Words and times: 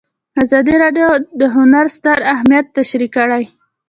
ازادي 0.43 0.75
راډیو 0.83 1.09
د 1.39 1.41
هنر 1.55 1.85
ستر 1.95 2.17
اهميت 2.33 2.65
تشریح 2.77 3.11
کړی. 3.17 3.43